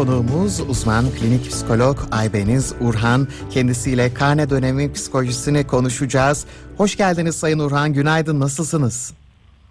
konuğumuz 0.00 0.60
uzman 0.60 1.04
klinik 1.20 1.50
psikolog 1.50 1.98
Aybeniz 2.10 2.74
Urhan. 2.80 3.28
Kendisiyle 3.50 4.14
karne 4.14 4.50
dönemi 4.50 4.92
psikolojisini 4.92 5.66
konuşacağız. 5.66 6.46
Hoş 6.76 6.96
geldiniz 6.96 7.36
Sayın 7.36 7.58
Urhan. 7.58 7.92
Günaydın. 7.92 8.40
Nasılsınız? 8.40 9.14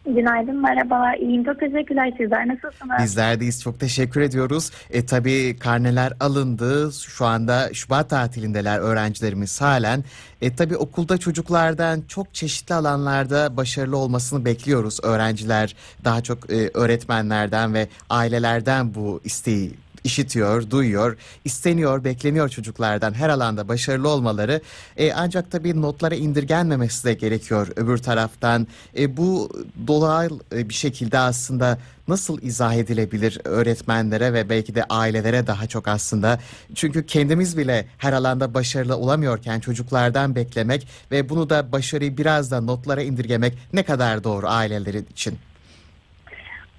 Günaydın, 0.05 0.62
merhaba. 0.62 1.13
İyiyim, 1.15 1.44
çok 1.44 1.60
teşekkürler. 1.60 2.13
Sizler 2.18 2.47
nasılsınız? 2.47 3.04
Bizler 3.04 3.39
deyiz. 3.39 3.62
Çok 3.62 3.79
teşekkür 3.79 4.21
ediyoruz. 4.21 4.71
E 4.89 5.05
tabii 5.05 5.57
karneler 5.60 6.13
alındı. 6.20 6.92
Şu 7.08 7.26
anda 7.26 7.74
Şubat 7.74 8.10
tatilindeler 8.10 8.80
öğrencilerimiz 8.80 9.62
halen. 9.62 10.04
E 10.42 10.56
tabii 10.56 10.78
okulda 10.78 11.18
çocuklardan 11.18 12.02
çok 12.08 12.34
çeşitli 12.34 12.76
alanlarda 12.76 13.58
başarılı 13.58 13.98
olmasını 13.98 14.46
bekliyoruz. 14.46 15.00
Öğrenciler 15.04 15.76
daha 16.05 16.22
çok 16.22 16.52
e, 16.52 16.70
öğretmenlerden 16.73 17.73
ve 17.73 17.88
ailelerden 18.09 18.96
bu 18.96 19.22
isteği 19.23 19.73
işitiyor, 20.04 20.70
duyuyor, 20.70 21.18
isteniyor, 21.45 22.04
bekleniyor 22.04 22.50
çocuklardan 22.50 23.14
her 23.14 23.30
alanda 23.30 23.68
başarılı 23.68 24.10
olmaları. 24.10 24.62
E, 24.98 25.14
ancak 25.14 25.52
tabii 25.52 25.82
notlara 25.82 26.16
indirgenmemesi 26.16 27.06
de 27.06 27.14
gerekiyor 27.14 27.68
öbür 27.76 27.98
taraftan. 27.98 28.68
E, 28.98 29.18
bu 29.18 29.50
doğal 29.88 30.30
e, 30.56 30.70
bir 30.70 30.73
şekilde 30.73 31.20
aslında 31.20 31.78
nasıl 32.08 32.42
izah 32.42 32.73
edilebilir 32.73 33.42
öğretmenlere 33.44 34.34
ve 34.34 34.50
belki 34.50 34.76
de 34.76 34.84
ailelere 34.84 35.48
daha 35.48 35.68
çok 35.68 35.88
aslında. 35.88 36.40
Çünkü 36.76 37.06
kendimiz 37.06 37.58
bile 37.58 37.88
her 37.98 38.14
alanda 38.14 38.54
başarılı 38.54 38.98
olamıyorken 38.98 39.59
çocuklardan 39.59 40.36
beklemek 40.36 40.88
ve 41.12 41.30
bunu 41.30 41.50
da 41.50 41.72
başarıyı 41.72 42.18
biraz 42.18 42.52
da 42.52 42.62
notlara 42.62 43.02
indirgemek 43.02 43.58
ne 43.73 43.84
kadar 43.84 44.23
doğru 44.23 44.48
ailelerin 44.48 45.08
için? 45.12 45.40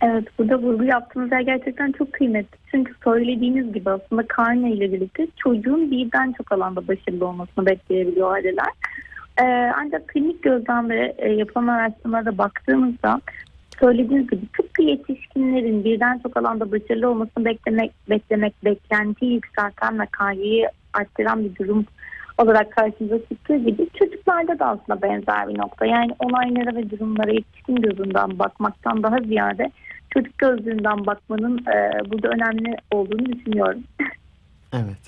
Evet 0.02 0.24
burada 0.38 0.58
vurgu 0.58 0.84
yaptığınız 0.84 1.32
yer 1.32 1.40
gerçekten 1.40 1.92
çok 1.92 2.12
kıymetli. 2.12 2.58
Çünkü 2.70 2.92
söylediğiniz 3.04 3.72
gibi 3.72 3.90
aslında 3.90 4.26
karne 4.26 4.70
ile 4.70 4.92
birlikte 4.92 5.26
çocuğun 5.36 5.90
birden 5.90 6.32
çok 6.32 6.52
alanda 6.52 6.88
başarılı 6.88 7.26
olmasını 7.26 7.66
bekleyebiliyor 7.66 8.34
aileler. 8.34 8.72
Ee, 9.42 9.72
ancak 9.76 10.08
klinik 10.08 10.42
gözlem 10.42 10.90
ve 10.90 11.14
e, 11.18 11.32
yapılan 11.32 11.66
araştırmalara 11.66 12.38
baktığımızda 12.38 13.20
söylediğiniz 13.80 14.30
gibi 14.30 14.46
tıpkı 14.56 14.82
yetişkinlerin 14.82 15.84
birden 15.84 16.18
çok 16.18 16.36
alanda 16.36 16.72
başarılı 16.72 17.10
olmasını 17.10 17.44
beklemek, 17.44 17.92
beklemek 18.10 18.64
beklentiyi 18.64 19.32
yükselten 19.32 20.00
ve 20.00 20.06
kaygıyı 20.10 20.68
arttıran 20.92 21.44
bir 21.44 21.56
durum 21.56 21.86
olarak 22.38 22.72
karşımıza 22.72 23.18
çıktığı 23.28 23.56
gibi 23.56 23.88
çocuklarda 23.98 24.58
da 24.58 24.66
aslında 24.66 25.02
benzer 25.02 25.48
bir 25.48 25.58
nokta. 25.58 25.86
Yani 25.86 26.10
olaylara 26.18 26.76
ve 26.76 26.90
durumlara 26.90 27.30
yetişkin 27.30 27.76
gözünden 27.76 28.38
bakmaktan 28.38 29.02
daha 29.02 29.18
ziyade 29.18 29.70
çocuk 30.14 30.38
gözlüğünden 30.38 31.06
bakmanın 31.06 31.58
e, 31.58 32.10
burada 32.10 32.28
önemli 32.28 32.76
olduğunu 32.90 33.26
düşünüyorum. 33.26 33.82
Evet. 34.72 34.98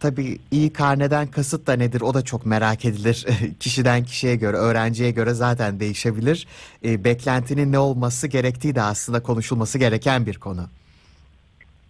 Tabii 0.00 0.38
iyi 0.50 0.72
karneden 0.72 1.26
kasıt 1.26 1.66
da 1.66 1.72
nedir 1.72 2.00
o 2.00 2.14
da 2.14 2.22
çok 2.22 2.46
merak 2.46 2.84
edilir. 2.84 3.26
Kişiden 3.60 4.04
kişiye 4.04 4.36
göre, 4.36 4.56
öğrenciye 4.56 5.10
göre 5.10 5.34
zaten 5.34 5.80
değişebilir. 5.80 6.46
E, 6.84 7.04
beklentinin 7.04 7.72
ne 7.72 7.78
olması 7.78 8.28
gerektiği 8.28 8.74
de 8.74 8.82
aslında 8.82 9.22
konuşulması 9.22 9.78
gereken 9.78 10.26
bir 10.26 10.38
konu. 10.38 10.66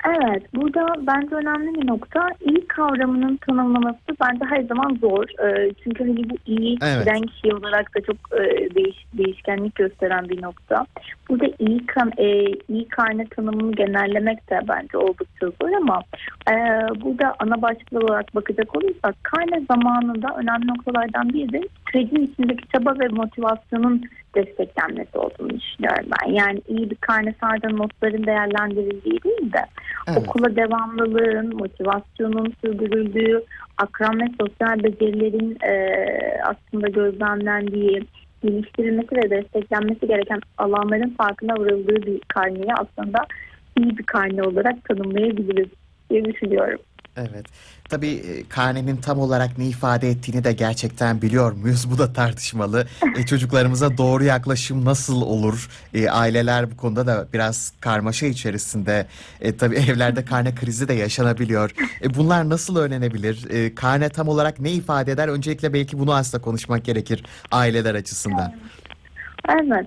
Evet, 0.04 0.54
burada 0.54 0.86
bence 1.06 1.34
önemli 1.34 1.74
bir 1.74 1.88
nokta 1.88 2.28
iyi 2.40 2.66
kavramının 2.66 3.36
tanımlaması 3.36 3.98
bence 4.20 4.44
her 4.44 4.62
zaman 4.62 4.98
zor. 5.00 5.24
Ee, 5.44 5.72
çünkü 5.84 6.04
hani 6.04 6.30
bu 6.30 6.34
iyi 6.46 6.78
Evet. 6.82 7.06
bilen 7.06 7.22
kişi 7.22 7.54
olarak 7.54 7.94
da 7.96 8.00
çok 8.00 8.16
e, 8.32 8.74
değiş, 8.74 9.04
değişkenlik 9.14 9.74
gösteren 9.74 10.28
bir 10.28 10.42
nokta. 10.42 10.86
Burada 11.28 11.46
iyi 11.58 11.86
kan 11.86 12.12
e, 12.18 12.44
iyi 12.68 12.88
karne 12.88 13.26
tanımını 13.26 13.72
genellemek 13.72 14.50
de 14.50 14.60
bence 14.68 14.98
oldukça 14.98 15.46
zor 15.62 15.72
ama 15.72 16.02
e, 16.50 16.54
burada 17.00 17.34
ana 17.38 17.62
başlıklar 17.62 18.02
olarak 18.02 18.34
bakacak 18.34 18.76
olursak 18.76 19.14
karne 19.22 19.64
zamanında 19.70 20.36
önemli 20.36 20.66
noktalardan 20.66 21.28
biri 21.28 21.52
de 21.52 21.60
sürecin 21.92 22.32
içindeki 22.32 22.68
çaba 22.68 22.94
ve 23.00 23.08
motivasyonun 23.08 24.02
desteklenmesi 24.34 25.18
olduğunu 25.18 25.60
düşünüyorum 25.60 26.10
ben. 26.10 26.33
Yani 26.33 26.62
iyi 26.68 26.90
bir 26.90 26.96
karne 26.96 27.34
sadece 27.40 27.68
notların 27.68 28.27
değerlendirildiği 28.27 29.22
değil 29.22 29.52
de 29.52 29.64
Evet. 30.08 30.18
okula 30.18 30.56
devamlılığın, 30.56 31.56
motivasyonun 31.56 32.55
sürdürüldüğü, 32.64 33.45
akran 33.78 34.20
ve 34.20 34.24
sosyal 34.40 34.83
becerilerin 34.83 35.58
e, 35.62 35.74
aslında 36.42 36.89
gözlemlendiği, 36.89 38.06
geliştirilmesi 38.45 39.17
ve 39.17 39.30
desteklenmesi 39.30 40.06
gereken 40.06 40.40
alanların 40.58 41.14
farkına 41.18 41.52
varıldığı 41.52 42.06
bir 42.06 42.20
karneyi 42.28 42.74
aslında 42.74 43.27
iyi 43.78 43.98
bir 43.98 44.05
karne 44.05 44.42
olarak 44.42 44.84
tanımlayabiliriz 44.84 45.68
diye 46.11 46.24
düşünüyorum. 46.24 46.78
Evet. 47.16 47.46
Tabii 47.88 48.10
e, 48.10 48.48
karnenin 48.48 48.96
tam 48.96 49.18
olarak 49.18 49.58
ne 49.58 49.66
ifade 49.66 50.10
ettiğini 50.10 50.44
de 50.44 50.52
gerçekten 50.52 51.22
biliyor 51.22 51.52
muyuz? 51.52 51.90
Bu 51.90 51.98
da 51.98 52.12
tartışmalı. 52.12 52.86
E, 53.16 53.26
çocuklarımıza 53.26 53.98
doğru 53.98 54.24
yaklaşım 54.24 54.84
nasıl 54.84 55.22
olur? 55.22 55.68
E, 55.94 56.08
aileler 56.10 56.70
bu 56.70 56.76
konuda 56.76 57.06
da 57.06 57.28
biraz 57.32 57.72
karmaşa 57.80 58.26
içerisinde. 58.26 59.06
E, 59.40 59.56
tabii 59.56 59.76
evlerde 59.76 60.24
karne 60.24 60.54
krizi 60.54 60.88
de 60.88 60.94
yaşanabiliyor. 60.94 61.70
E, 62.02 62.14
bunlar 62.14 62.48
nasıl 62.48 62.76
öğrenebilir? 62.76 63.50
E, 63.50 63.74
karne 63.74 64.08
tam 64.08 64.28
olarak 64.28 64.60
ne 64.60 64.72
ifade 64.72 65.12
eder? 65.12 65.28
Öncelikle 65.28 65.72
belki 65.72 65.98
bunu 65.98 66.14
aslında 66.14 66.42
konuşmak 66.44 66.84
gerekir 66.84 67.24
aileler 67.50 67.94
açısından. 67.94 68.54
Evet. 69.48 69.86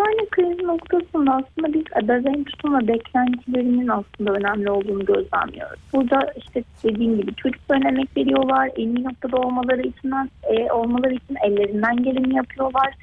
Karne 0.00 0.26
krizi 0.30 0.66
noktasında 0.66 1.30
aslında 1.32 1.74
biz 1.74 1.84
ebeveyn 2.04 2.44
tutum 2.44 2.88
beklentilerinin 2.88 3.88
aslında 3.88 4.32
önemli 4.32 4.70
olduğunu 4.70 5.04
gözlemliyoruz. 5.04 5.80
Burada 5.92 6.32
işte 6.36 6.64
dediğim 6.84 7.16
gibi 7.16 7.34
çocukların 7.34 7.86
emek 7.88 8.16
veriyorlar, 8.16 8.70
en 8.76 8.96
iyi 8.96 9.04
noktada 9.04 9.36
olmaları 9.36 9.80
için 9.80 10.12
e, 10.42 10.72
olmaları 10.72 11.14
için 11.14 11.36
ellerinden 11.46 11.96
geleni 11.96 12.36
yapıyorlar. 12.36 12.94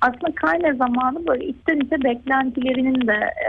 Aslında 0.00 0.34
karne 0.34 0.74
zamanı 0.74 1.26
böyle 1.26 1.44
içten 1.44 1.80
içe 1.80 2.04
beklentilerinin 2.04 3.06
de 3.06 3.12
e, 3.14 3.48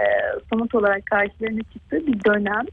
somut 0.49 0.75
olarak 0.75 1.05
karşılarına 1.05 1.61
çıktığı 1.73 2.07
bir 2.07 2.23
dönem. 2.23 2.65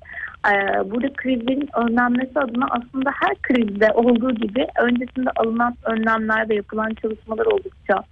E, 0.53 0.55
burada 0.91 1.13
krizlerin 1.13 1.69
önlenmesi 1.75 2.39
adına 2.39 2.67
aslında 2.71 3.11
her 3.23 3.35
krizde 3.43 3.89
olduğu 3.95 4.35
gibi 4.35 4.67
öncesinde 4.83 5.31
alınan 5.37 5.75
önlemler 5.85 6.49
ve 6.49 6.55
yapılan 6.55 6.91
çalışmalar 7.03 7.47
oldukça 7.47 8.05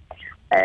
e, 0.53 0.59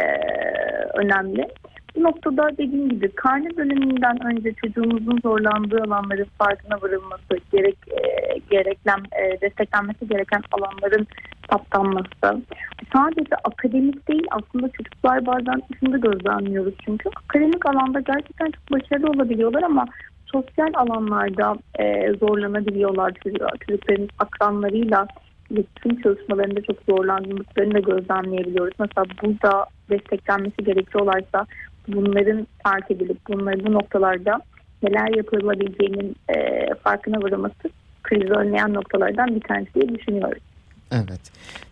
önemli. 0.94 1.49
Bu 1.97 2.03
noktada 2.03 2.50
dediğim 2.59 2.88
gibi 2.88 3.10
karne 3.10 3.56
döneminden 3.56 4.26
önce 4.26 4.53
çocuğumuzun 4.53 5.19
zorlandığı 5.22 5.82
alanların 5.82 6.26
farkına 6.38 6.82
varılması, 6.82 7.38
gerek 7.53 7.76
e, 7.88 8.38
gereklem, 8.50 9.03
e, 9.12 9.41
desteklenmesi 9.41 10.09
gereken 10.09 10.43
alanların 10.53 11.06
saptanması. 11.50 12.43
Sadece 12.93 13.37
akademik 13.44 14.09
değil 14.09 14.26
aslında 14.31 14.69
çocuklar 14.69 15.26
bazen 15.26 15.62
şunu 15.81 15.93
da 15.93 15.97
gözlemliyoruz 15.97 16.75
çünkü 16.84 17.09
akademik 17.09 17.66
alanda 17.66 18.00
gerçekten 18.00 18.50
çok 18.50 18.72
başarılı 18.72 19.10
olabiliyorlar 19.10 19.62
ama 19.62 19.87
sosyal 20.32 20.72
alanlarda 20.75 21.56
e, 21.78 22.12
zorlanabiliyorlar 22.20 23.12
çocuklar. 23.25 23.53
Çocukların 23.66 24.09
akranlarıyla 24.19 25.06
iletişim 25.50 26.03
çalışmalarında 26.03 26.62
çok 26.62 26.76
zorlandığını 26.88 27.75
da 27.75 27.78
gözlemleyebiliyoruz. 27.78 28.75
Mesela 28.78 29.06
burada 29.22 29.66
desteklenmesi 29.91 30.65
gerekiyorlarsa 30.65 31.47
bunların 31.88 32.47
fark 32.62 32.91
edilip 32.91 33.28
bunları 33.28 33.66
bu 33.66 33.72
noktalarda 33.72 34.41
neler 34.82 35.16
yapılabileceğinin 35.16 36.16
e, 36.28 36.66
farkına 36.75 37.22
varılması 37.22 37.71
krizi 38.03 38.32
önleyen 38.32 38.75
noktalardan 38.75 39.34
bir 39.34 39.41
tanesi 39.41 39.75
diye 39.75 39.88
düşünüyoruz. 39.88 40.43
Evet. 40.93 41.21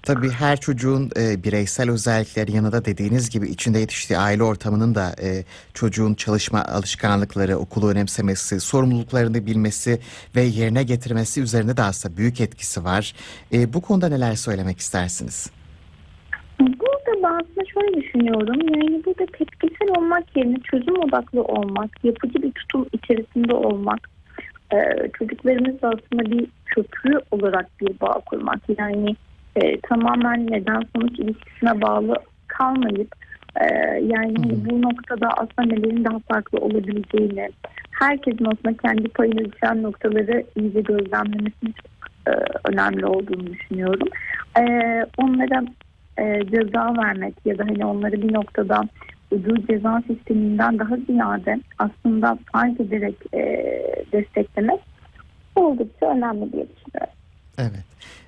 Tabii 0.02 0.30
her 0.30 0.60
çocuğun 0.60 1.10
e, 1.20 1.44
bireysel 1.44 1.90
özellikleri 1.90 2.52
yanında 2.52 2.84
dediğiniz 2.84 3.30
gibi 3.30 3.48
içinde 3.48 3.78
yetiştiği 3.78 4.18
aile 4.18 4.42
ortamının 4.42 4.94
da 4.94 5.14
e, 5.22 5.44
çocuğun 5.74 6.14
çalışma 6.14 6.64
alışkanlıkları, 6.64 7.56
okulu 7.56 7.90
önemsemesi, 7.90 8.60
sorumluluklarını 8.60 9.46
bilmesi 9.46 10.00
ve 10.36 10.42
yerine 10.42 10.82
getirmesi 10.82 11.42
üzerinde 11.42 11.76
de 11.76 11.82
aslında 11.82 12.16
büyük 12.16 12.40
etkisi 12.40 12.84
var. 12.84 13.14
E, 13.52 13.72
bu 13.72 13.80
konuda 13.80 14.08
neler 14.08 14.34
söylemek 14.34 14.78
istersiniz? 14.78 15.50
Burada 16.60 16.95
ben 17.26 17.34
aslında 17.34 17.64
şöyle 17.74 18.00
düşünüyorum. 18.00 18.56
Yani 18.74 19.04
burada 19.04 19.26
tepkisel 19.26 19.88
olmak 19.98 20.36
yerine 20.36 20.56
çözüm 20.70 20.98
odaklı 20.98 21.42
olmak, 21.42 21.90
yapıcı 22.04 22.42
bir 22.42 22.52
tutum 22.52 22.86
içerisinde 22.92 23.54
olmak, 23.54 24.08
e, 24.72 24.78
çocuklarımızla 25.18 25.88
aslında 25.88 26.30
bir 26.30 26.46
köprü 26.66 27.20
olarak 27.30 27.66
bir 27.80 28.00
bağ 28.00 28.12
kurmak. 28.12 28.60
Yani 28.78 29.16
e, 29.56 29.80
tamamen 29.80 30.46
neden 30.46 30.82
sonuç 30.96 31.18
ilişkisine 31.18 31.80
bağlı 31.80 32.14
kalmayıp 32.46 33.14
e, 33.60 33.66
yani 34.02 34.36
bu 34.70 34.82
noktada 34.82 35.28
aslında 35.28 35.74
nelerin 35.74 36.04
daha 36.04 36.18
farklı 36.18 36.58
olabileceğini, 36.58 37.50
herkesin 37.90 38.44
aslında 38.44 38.76
kendi 38.76 39.08
payına 39.08 39.52
düşen 39.52 39.82
noktaları 39.82 40.44
iyice 40.56 40.80
gözlemlemesinin 40.80 41.72
çok 41.72 42.10
e, 42.28 42.32
önemli 42.64 43.06
olduğunu 43.06 43.46
düşünüyorum. 43.46 44.08
E, 44.58 44.62
onlara 45.18 45.64
e, 46.18 46.42
ceza 46.50 46.94
vermek 46.98 47.34
ya 47.44 47.58
da 47.58 47.64
hani 47.64 47.86
onları 47.86 48.22
bir 48.22 48.34
noktada 48.34 48.88
ödül 49.30 49.66
ceza 49.66 50.02
sisteminden 50.06 50.78
daha 50.78 50.96
ziyade 50.96 51.60
aslında 51.78 52.38
fark 52.52 52.80
ederek 52.80 53.16
e, 53.34 53.40
desteklemek 54.12 54.80
oldukça 55.54 56.06
önemli 56.06 56.52
diye 56.52 56.66
düşünüyorum. 56.68 57.14
Evet. 57.58 57.84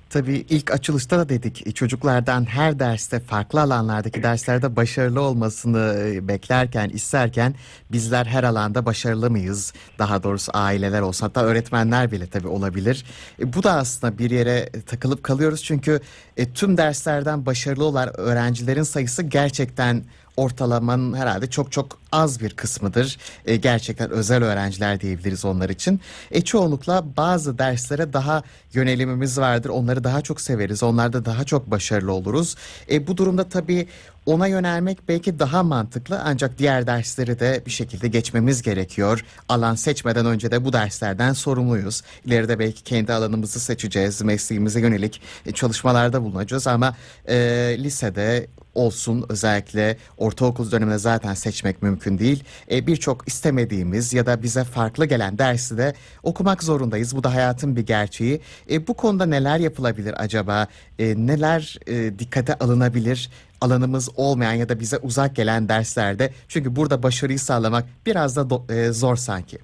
Tabii 0.09 0.45
ilk 0.49 0.71
açılışta 0.71 1.19
da 1.19 1.29
dedik 1.29 1.67
e, 1.67 1.71
çocuklardan 1.71 2.45
her 2.45 2.79
derste 2.79 3.19
farklı 3.19 3.61
alanlardaki 3.61 4.23
derslerde 4.23 4.75
başarılı 4.75 5.21
olmasını 5.21 5.95
e, 5.99 6.27
beklerken 6.27 6.89
isterken 6.89 7.55
bizler 7.91 8.25
her 8.25 8.43
alanda 8.43 8.85
başarılı 8.85 9.31
mıyız? 9.31 9.73
Daha 9.99 10.23
doğrusu 10.23 10.51
aileler 10.55 11.01
olsa 11.01 11.25
hatta 11.25 11.41
öğretmenler 11.43 12.11
bile 12.11 12.27
tabii 12.27 12.47
olabilir. 12.47 13.05
E, 13.39 13.53
bu 13.53 13.63
da 13.63 13.73
aslında 13.73 14.17
bir 14.17 14.31
yere 14.31 14.69
takılıp 14.85 15.23
kalıyoruz 15.23 15.63
çünkü 15.63 15.99
e, 16.37 16.53
tüm 16.53 16.77
derslerden 16.77 17.45
başarılı 17.45 17.85
olan 17.85 18.19
öğrencilerin 18.19 18.83
sayısı 18.83 19.23
gerçekten 19.23 20.03
ortalamanın 20.39 21.13
herhalde 21.13 21.49
çok 21.49 21.71
çok 21.71 21.99
az 22.11 22.41
bir 22.41 22.49
kısmıdır. 22.49 23.17
E, 23.45 23.55
gerçekten 23.55 24.09
özel 24.09 24.43
öğrenciler 24.43 25.01
diyebiliriz 25.01 25.45
onlar 25.45 25.69
için. 25.69 25.99
E, 26.31 26.41
çoğunlukla 26.41 27.03
bazı 27.17 27.57
derslere 27.57 28.13
daha 28.13 28.43
yönelimimiz 28.73 29.37
vardır. 29.37 29.69
Onları 29.69 30.03
daha 30.03 30.21
çok 30.21 30.41
severiz. 30.41 30.83
Onlarda 30.83 31.25
daha 31.25 31.43
çok 31.43 31.71
başarılı 31.71 32.13
oluruz. 32.13 32.55
E, 32.91 33.07
bu 33.07 33.17
durumda 33.17 33.49
tabii 33.49 33.87
ona 34.25 34.47
yönelmek 34.47 34.97
belki 35.07 35.39
daha 35.39 35.63
mantıklı 35.63 36.21
ancak 36.25 36.57
diğer 36.57 36.87
dersleri 36.87 37.39
de 37.39 37.63
bir 37.65 37.71
şekilde 37.71 38.07
geçmemiz 38.07 38.61
gerekiyor. 38.61 39.25
Alan 39.49 39.75
seçmeden 39.75 40.25
önce 40.25 40.51
de 40.51 40.65
bu 40.65 40.73
derslerden 40.73 41.33
sorumluyuz. 41.33 42.01
İleride 42.25 42.59
belki 42.59 42.83
kendi 42.83 43.13
alanımızı 43.13 43.59
seçeceğiz, 43.59 44.21
mesleğimize 44.21 44.79
yönelik 44.79 45.21
e, 45.45 45.51
çalışmalarda 45.51 46.23
bulunacağız 46.23 46.67
ama 46.67 46.95
e, 47.27 47.35
lisede 47.79 48.47
olsun 48.75 49.25
özellikle 49.29 49.97
ortaokul 50.17 50.71
döneminde 50.71 50.97
zaten 50.97 51.33
seçmek 51.33 51.81
mümkün 51.81 52.19
değil. 52.19 52.43
E, 52.71 52.87
Birçok 52.87 53.27
istemediğimiz 53.27 54.13
ya 54.13 54.25
da 54.25 54.43
bize 54.43 54.63
farklı 54.63 55.05
gelen 55.05 55.37
dersi 55.37 55.77
de 55.77 55.93
okumak 56.23 56.63
zorundayız. 56.63 57.15
Bu 57.15 57.23
da 57.23 57.33
hayatın 57.33 57.75
bir 57.75 57.85
gerçeği. 57.85 58.41
E, 58.71 58.87
bu 58.87 58.93
konuda 58.93 59.25
neler 59.25 59.59
yapılabilir 59.59 60.15
acaba? 60.17 60.67
E, 60.99 61.15
neler 61.17 61.77
e, 61.87 62.19
dikkate 62.19 62.55
alınabilir? 62.55 63.29
Alanımız 63.61 64.09
olmayan 64.17 64.53
ya 64.53 64.69
da 64.69 64.79
bize 64.79 64.97
uzak 64.97 65.35
gelen 65.35 65.69
derslerde. 65.69 66.29
Çünkü 66.47 66.75
burada 66.75 67.03
başarıyı 67.03 67.39
sağlamak 67.39 67.85
biraz 68.05 68.35
da 68.35 68.73
e, 68.73 68.91
zor 68.91 69.15
sanki. 69.15 69.57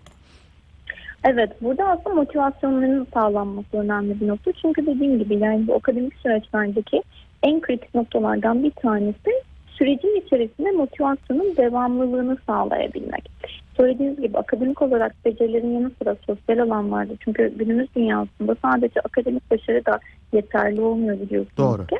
Evet, 1.23 1.61
burada 1.61 1.87
aslında 1.87 2.15
motivasyonların 2.15 3.07
sağlanması 3.13 3.77
önemli 3.77 4.21
bir 4.21 4.27
nokta. 4.27 4.51
Çünkü 4.61 4.85
dediğim 4.85 5.19
gibi 5.19 5.35
yani 5.35 5.67
bu 5.67 5.75
akademik 5.75 6.13
süreçlerdeki 6.15 7.03
en 7.43 7.61
kritik 7.61 7.95
noktalardan 7.95 8.63
bir 8.63 8.71
tanesi 8.71 9.31
sürecin 9.77 10.21
içerisinde 10.25 10.71
motivasyonun 10.71 11.57
devamlılığını 11.57 12.37
sağlayabilmek. 12.47 13.31
Söylediğiniz 13.77 14.21
gibi 14.21 14.37
akademik 14.37 14.81
olarak 14.81 15.25
becerilerin 15.25 15.73
yanı 15.73 15.91
sıra 15.99 16.15
sosyal 16.25 16.59
alanlarda 16.59 17.13
çünkü 17.19 17.53
günümüz 17.57 17.87
dünyasında 17.95 18.55
sadece 18.61 18.99
akademik 18.99 19.51
başarı 19.51 19.85
da 19.85 19.99
yeterli 20.35 20.81
olmuyor 20.81 21.19
biliyorsunuz 21.19 21.57
Doğru. 21.57 21.87
ki. 21.87 21.95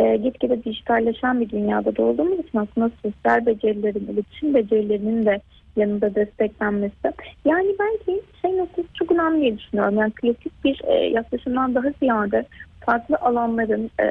E, 0.00 0.16
gitgide 0.16 0.64
dijitalleşen 0.64 1.40
bir 1.40 1.50
dünyada 1.50 1.96
doğduğumuz 1.96 2.38
için 2.38 2.58
aslında 2.58 2.90
sosyal 3.02 3.46
becerilerin, 3.46 4.08
iletişim 4.12 4.54
becerilerinin 4.54 5.26
de 5.26 5.40
yanında 5.76 6.14
desteklenmesi. 6.14 7.12
Yani 7.44 7.74
bence 7.80 8.20
şey 8.42 8.56
noktası 8.56 8.88
çok 8.94 9.12
önemli 9.12 9.40
diye 9.40 9.58
düşünüyorum. 9.58 9.96
Yani 9.96 10.12
klasik 10.12 10.64
bir 10.64 10.80
e, 10.84 10.94
yaklaşımdan 10.94 11.74
daha 11.74 11.90
ziyade 12.00 12.44
farklı 12.80 13.16
alanların 13.16 13.90
e, 14.00 14.06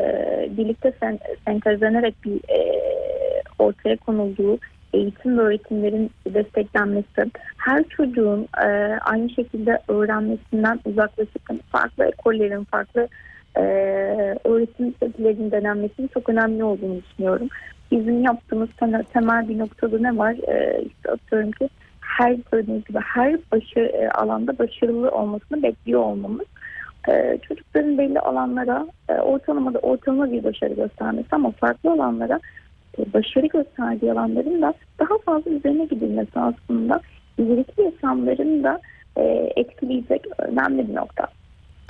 birlikte 0.58 0.94
sen, 1.00 1.20
sentezlenerek 1.46 2.16
bir 2.26 2.36
e, 2.36 2.82
ortaya 3.60 3.98
konulduğu 3.98 4.60
eğitim 4.94 5.38
ve 5.38 5.42
öğretimlerin 5.42 6.12
desteklenmesi, 6.28 7.32
her 7.58 7.84
çocuğun 7.84 8.48
e, 8.64 8.68
aynı 9.02 9.30
şekilde 9.30 9.80
öğrenmesinden 9.88 10.80
uzaklaşıp 10.86 11.72
farklı 11.72 12.06
ekollerin, 12.06 12.64
farklı 12.64 13.08
e, 13.56 13.62
öğretim 14.44 14.94
şekillerinin 15.04 15.52
denenmesinin 15.52 16.08
çok 16.08 16.30
önemli 16.30 16.64
olduğunu 16.64 17.02
düşünüyorum. 17.02 17.48
Bizim 17.92 18.24
yaptığımız 18.24 18.70
temel, 19.14 19.50
bir 19.50 19.58
noktada 19.60 20.00
ne 20.00 20.18
var? 20.18 20.36
E, 20.48 20.82
işte 20.82 21.12
atıyorum 21.12 21.52
ki 21.52 21.70
her 22.02 22.38
söylediğiniz 22.50 22.86
gibi 22.86 23.00
her 23.00 23.38
başarı, 23.52 23.88
e, 23.88 24.10
alanda 24.10 24.60
başarılı 24.60 25.12
olmasını 25.12 25.64
bekliyor 25.64 26.02
olmamız. 26.02 26.46
E, 27.10 27.38
çocukların 27.48 27.98
belli 27.98 28.20
alanlara 28.20 28.88
e, 29.10 29.14
ortalamada 29.14 29.80
ortalama 29.80 30.32
bir 30.32 30.44
başarı 30.44 30.74
göstermesi 30.74 31.28
ama 31.32 31.52
farklı 31.52 31.92
alanlara 31.92 32.40
e, 33.00 33.14
başarı 33.14 33.48
gösterdiği 33.48 34.12
alanların 34.12 34.62
da 34.62 34.74
daha 35.00 35.18
fazla 35.26 35.52
üzerine 35.52 35.86
gidilmesi 35.86 36.40
aslında 36.40 37.02
ileriki 37.38 37.82
yaşamlarını 37.82 38.64
da 38.64 38.82
e, 39.18 39.54
etkileyecek 39.56 40.26
önemli 40.38 40.90
bir 40.90 40.96
nokta. 40.96 41.28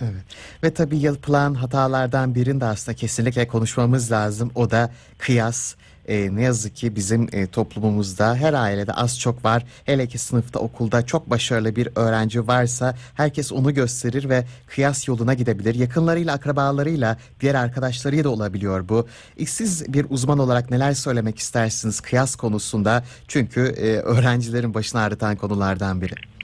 Evet. 0.02 0.24
Ve 0.64 0.74
tabii 0.74 0.98
yapılan 0.98 1.54
hatalardan 1.54 2.36
birini 2.36 2.62
de 2.62 2.66
aslında 2.66 2.96
kesinlikle 2.96 3.48
konuşmamız 3.48 4.12
lazım. 4.12 4.52
O 4.56 4.72
da 4.72 4.92
kıyas. 5.18 5.76
Ee, 6.08 6.36
ne 6.36 6.42
yazık 6.42 6.76
ki 6.76 6.96
bizim 6.96 7.28
e, 7.32 7.48
toplumumuzda 7.48 8.36
her 8.36 8.54
ailede 8.54 8.94
az 8.94 9.20
çok 9.20 9.46
var. 9.46 9.64
Hele 9.86 10.08
ki 10.08 10.18
sınıfta 10.18 10.60
okulda 10.60 11.06
çok 11.06 11.30
başarılı 11.30 11.76
bir 11.76 11.90
öğrenci 11.96 12.48
varsa 12.48 12.96
herkes 13.14 13.52
onu 13.52 13.74
gösterir 13.74 14.30
ve 14.30 14.46
kıyas 14.68 15.08
yoluna 15.08 15.34
gidebilir. 15.34 15.76
Yakınlarıyla, 15.76 16.34
akrabalarıyla, 16.34 17.18
diğer 17.42 17.56
arkadaşlarıyla 17.56 18.24
da 18.24 18.30
olabiliyor 18.30 18.90
bu. 18.90 19.08
E, 19.38 19.46
siz 19.46 19.94
bir 19.94 20.06
uzman 20.10 20.40
olarak 20.40 20.72
neler 20.72 20.94
söylemek 20.94 21.40
istersiniz 21.40 22.00
kıyas 22.00 22.36
konusunda? 22.36 23.04
Çünkü 23.28 23.62
e, 23.62 23.98
öğrencilerin 23.98 24.74
başını 24.74 25.02
ağrıtan 25.02 25.36
konulardan 25.36 26.02
biri. 26.02 26.37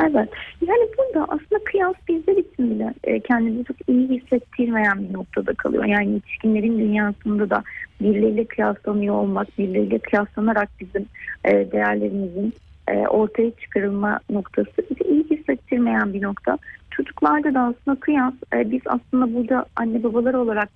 Evet. 0.00 0.28
Yani 0.66 0.88
burada 0.98 1.24
aslında 1.24 1.64
kıyas 1.64 1.94
bizler 2.08 2.36
için 2.36 2.70
bile 2.70 2.94
e, 3.04 3.20
kendimizi 3.20 3.64
çok 3.64 3.76
iyi 3.88 4.08
hissettirmeyen 4.08 5.08
bir 5.08 5.12
noktada 5.14 5.54
kalıyor. 5.54 5.84
Yani 5.84 6.12
yetişkinlerin 6.12 6.78
dünyasında 6.78 7.50
da 7.50 7.62
birileriyle 8.00 8.44
kıyaslanıyor 8.44 9.14
olmak, 9.14 9.58
birileriyle 9.58 9.98
kıyaslanarak 9.98 10.68
bizim 10.80 11.06
e, 11.44 11.50
değerlerimizin 11.72 12.54
e, 12.88 13.06
ortaya 13.06 13.50
çıkarılma 13.50 14.20
noktası 14.30 14.70
bizi 14.90 15.10
iyi 15.10 15.24
hissettirmeyen 15.24 16.12
bir 16.12 16.22
nokta. 16.22 16.58
Çocuklarda 16.90 17.54
da 17.54 17.60
aslında 17.60 18.00
kıyas, 18.00 18.34
e, 18.54 18.70
biz 18.70 18.80
aslında 18.86 19.34
burada 19.34 19.66
anne 19.76 20.02
babalar 20.02 20.34
olarak 20.34 20.68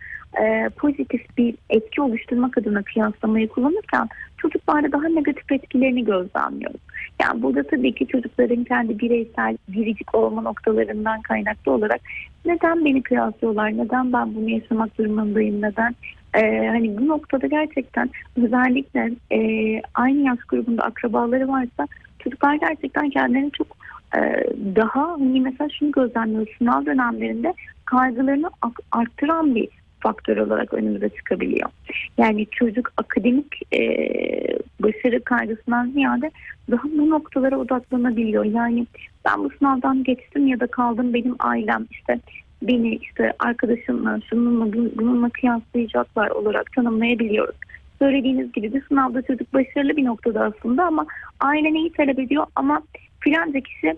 pozitif 0.76 1.38
bir 1.38 1.54
etki 1.70 2.02
oluşturmak 2.02 2.58
adına 2.58 2.82
kıyaslamayı 2.82 3.48
kullanırken 3.48 4.08
çocuklarda 4.42 4.92
daha 4.92 5.08
negatif 5.08 5.52
etkilerini 5.52 6.04
gözlemliyoruz. 6.04 6.80
Yani 7.22 7.42
burada 7.42 7.62
tabii 7.62 7.94
ki 7.94 8.06
çocukların 8.06 8.64
kendi 8.64 8.98
bireysel 8.98 9.56
biricik 9.68 10.14
olma 10.14 10.42
noktalarından 10.42 11.22
kaynaklı 11.22 11.72
olarak 11.72 12.00
neden 12.44 12.84
beni 12.84 13.02
kıyaslıyorlar, 13.02 13.76
neden 13.76 14.12
ben 14.12 14.34
bunu 14.34 14.50
yaşamak 14.50 14.98
durumundayım, 14.98 15.62
neden 15.62 15.94
ee, 16.34 16.68
hani 16.68 16.98
bu 16.98 17.08
noktada 17.08 17.46
gerçekten 17.46 18.10
özellikle 18.36 19.10
e, 19.32 19.40
aynı 19.94 20.18
yaş 20.26 20.38
grubunda 20.48 20.82
akrabaları 20.82 21.48
varsa 21.48 21.86
çocuklar 22.18 22.54
gerçekten 22.54 23.10
kendilerini 23.10 23.50
çok 23.50 23.66
e, 24.16 24.20
daha 24.76 25.12
hani 25.12 25.40
mesela 25.40 25.70
şunu 25.78 25.92
gözlemliyoruz 25.92 26.48
sınav 26.58 26.86
dönemlerinde 26.86 27.54
kaygılarını 27.84 28.50
arttıran 28.92 29.54
bir 29.54 29.68
faktör 30.00 30.36
olarak 30.36 30.74
önümüze 30.74 31.08
çıkabiliyor. 31.08 31.70
Yani 32.18 32.46
çocuk 32.50 32.92
akademik 32.96 33.74
e, 33.74 33.80
başarı 34.80 35.24
kaygısından 35.24 35.90
ziyade 35.90 36.30
daha 36.70 36.84
bu 36.84 37.10
noktalara 37.10 37.58
odaklanabiliyor. 37.58 38.44
Yani 38.44 38.86
ben 39.24 39.44
bu 39.44 39.50
sınavdan 39.58 40.04
geçtim 40.04 40.46
ya 40.46 40.60
da 40.60 40.66
kaldım 40.66 41.14
benim 41.14 41.36
ailem 41.38 41.86
işte 41.90 42.20
beni 42.62 42.96
işte 42.96 43.32
arkadaşımla 43.38 44.18
şununla 44.30 44.72
bununla 44.72 45.28
kıyaslayacaklar 45.28 46.30
olarak 46.30 46.72
tanımlayabiliyoruz. 46.72 47.56
Söylediğiniz 47.98 48.52
gibi 48.52 48.74
bir 48.74 48.82
sınavda 48.88 49.22
çocuk 49.22 49.54
başarılı 49.54 49.96
bir 49.96 50.04
noktada 50.04 50.44
aslında 50.44 50.84
ama 50.84 51.06
aile 51.40 51.74
neyi 51.74 51.92
talep 51.92 52.18
ediyor 52.18 52.46
ama 52.56 52.82
filanca 53.20 53.60
kişi 53.60 53.96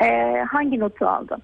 e, 0.00 0.38
hangi 0.50 0.80
notu 0.80 1.06
aldı? 1.06 1.36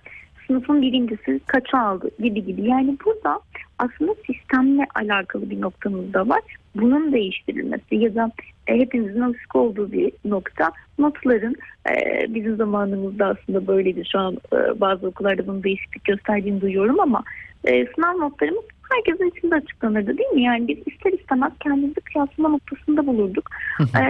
Sınıfın 0.51 0.83
birincisi 0.83 1.41
kaça 1.47 1.79
aldı 1.79 2.11
gibi 2.23 2.45
gibi. 2.45 2.63
Yani 2.63 2.97
burada 3.05 3.41
aslında 3.79 4.15
sistemle 4.27 4.87
alakalı 4.95 5.51
bir 5.51 5.61
noktamız 5.61 6.13
da 6.13 6.29
var. 6.29 6.41
Bunun 6.75 7.13
değiştirilmesi 7.13 7.97
ya 7.97 8.15
da 8.15 8.33
e, 8.67 8.75
hepimizin 8.75 9.21
alışık 9.21 9.57
olduğu 9.57 9.93
bir 9.93 10.13
nokta 10.25 10.73
notların 10.99 11.55
e, 11.91 11.95
bizim 12.35 12.57
zamanımızda 12.57 13.27
aslında 13.27 13.67
böyleydi. 13.67 14.03
Şu 14.13 14.19
an 14.19 14.39
e, 14.53 14.81
bazı 14.81 15.07
okullarda 15.07 15.47
bunun 15.47 15.63
değişiklik 15.63 16.05
gösterdiğini 16.05 16.61
duyuyorum 16.61 17.01
ama 17.01 17.23
e, 17.65 17.87
sınav 17.87 18.19
notlarımız 18.19 18.65
herkesin 18.91 19.33
içinde 19.37 19.55
açıklanırdı 19.55 20.19
değil 20.19 20.31
mi? 20.31 20.43
Yani 20.43 20.69
biz 20.69 20.79
ister 20.87 21.13
istemez 21.13 21.53
kendimizi 21.61 22.01
kıyaslama 22.01 22.49
noktasında 22.49 23.07
bulurduk. 23.07 23.51
e, 23.81 24.05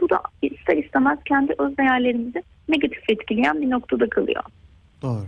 bu 0.00 0.10
da 0.10 0.20
ister 0.42 0.76
istemez 0.76 1.18
kendi 1.24 1.54
öz 1.58 1.76
değerlerimizi 1.76 2.42
negatif 2.68 3.10
etkileyen 3.10 3.62
bir 3.62 3.70
noktada 3.70 4.08
kalıyor. 4.08 4.42
Doğru. 5.02 5.24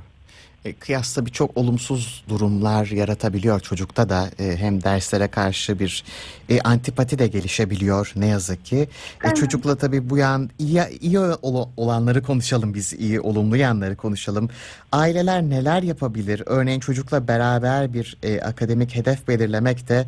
E, 0.64 0.72
Kıyas 0.72 1.14
tabii 1.14 1.30
çok 1.32 1.56
olumsuz 1.56 2.24
durumlar 2.28 2.86
yaratabiliyor 2.86 3.60
çocukta 3.60 4.08
da 4.08 4.30
E, 4.38 4.56
hem 4.56 4.82
derslere 4.82 5.28
karşı 5.28 5.78
bir 5.78 6.04
e, 6.48 6.60
antipati 6.60 7.18
de 7.18 7.26
gelişebiliyor 7.26 8.12
ne 8.16 8.26
yazık 8.26 8.64
ki. 8.64 8.76
E, 8.76 8.88
Evet. 9.24 9.36
çocukla 9.36 9.76
tabii 9.76 10.10
bu 10.10 10.16
yan 10.18 10.50
iyi, 10.58 10.82
iyi 11.00 11.18
ol- 11.20 11.68
olanları 11.76 12.22
konuşalım 12.22 12.74
biz 12.74 12.92
iyi 12.92 13.20
olumlu 13.20 13.56
yanları 13.56 13.96
konuşalım. 13.96 14.50
Aileler 14.92 15.42
neler 15.42 15.82
yapabilir? 15.82 16.42
Örneğin 16.46 16.80
çocukla 16.80 17.28
beraber 17.28 17.94
bir 17.94 18.16
e, 18.22 18.40
akademik 18.40 18.94
hedef 18.94 19.28
belirlemek 19.28 19.88
de 19.88 20.06